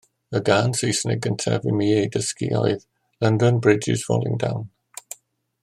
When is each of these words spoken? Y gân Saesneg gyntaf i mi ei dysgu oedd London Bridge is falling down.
Y 0.37 0.39
gân 0.45 0.71
Saesneg 0.77 1.19
gyntaf 1.25 1.67
i 1.71 1.73
mi 1.81 1.89
ei 1.97 2.09
dysgu 2.15 2.49
oedd 2.61 2.87
London 3.25 3.61
Bridge 3.67 3.95
is 3.97 4.07
falling 4.09 4.43
down. 4.47 4.67